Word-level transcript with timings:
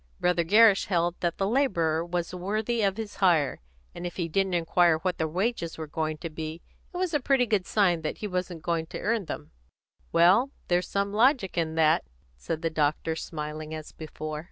Brother 0.19 0.43
Gerrish 0.43 0.87
held 0.87 1.13
that 1.19 1.37
the 1.37 1.47
labourer 1.47 2.03
was 2.03 2.33
worthy 2.33 2.81
of 2.81 2.97
his 2.97 3.17
hire, 3.17 3.59
and 3.93 4.03
if 4.03 4.15
he 4.15 4.27
didn't 4.27 4.55
inquire 4.55 4.97
what 4.97 5.19
his 5.19 5.27
wages 5.27 5.77
were 5.77 5.85
going 5.85 6.17
to 6.17 6.29
be, 6.31 6.63
it 6.91 6.97
was 6.97 7.13
a 7.13 7.19
pretty 7.19 7.45
good 7.45 7.67
sign 7.67 8.01
that 8.01 8.17
he 8.17 8.27
wasn't 8.27 8.63
going 8.63 8.87
to 8.87 8.99
earn 8.99 9.25
them." 9.25 9.51
"Well, 10.11 10.49
there 10.69 10.79
was 10.79 10.87
some 10.87 11.13
logic 11.13 11.55
in 11.55 11.75
that," 11.75 12.03
said 12.35 12.63
the 12.63 12.71
doctor, 12.71 13.15
smiling 13.15 13.75
as 13.75 13.91
before. 13.91 14.39